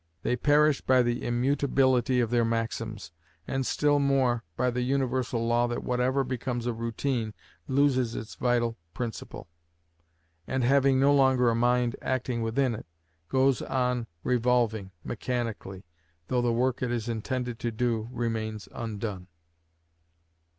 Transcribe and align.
They 0.23 0.35
perish 0.35 0.81
by 0.81 1.03
the 1.03 1.23
immutability 1.23 2.21
of 2.21 2.31
their 2.31 2.43
maxims, 2.43 3.11
and, 3.47 3.63
still 3.67 3.99
more, 3.99 4.43
by 4.57 4.71
the 4.71 4.81
universal 4.81 5.45
law 5.45 5.67
that 5.67 5.83
whatever 5.83 6.23
becomes 6.23 6.65
a 6.65 6.73
routine 6.73 7.35
loses 7.67 8.15
its 8.15 8.33
vital 8.33 8.79
principle, 8.95 9.47
and, 10.47 10.63
having 10.63 10.99
no 10.99 11.13
longer 11.13 11.51
a 11.51 11.55
mind 11.55 11.97
acting 12.01 12.41
within 12.41 12.73
it, 12.73 12.87
goes 13.29 13.61
on 13.61 14.07
revolving 14.23 14.89
mechanically, 15.03 15.85
though 16.29 16.41
the 16.41 16.51
work 16.51 16.81
it 16.81 16.89
is 16.91 17.07
intended 17.07 17.59
to 17.59 17.69
do 17.69 18.09
remains 18.11 18.67
undone. 18.71 19.27